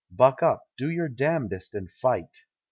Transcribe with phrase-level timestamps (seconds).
[0.09, 2.39] Buck up, do your damnedest and fight!